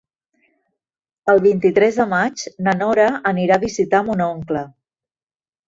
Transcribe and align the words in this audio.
El 1.33 1.41
vint-i-tres 1.43 1.99
de 2.01 2.07
maig 2.15 2.47
na 2.69 2.75
Nora 2.81 3.07
anirà 3.35 3.61
a 3.61 3.65
visitar 3.67 4.03
mon 4.11 4.27
oncle. 4.33 4.67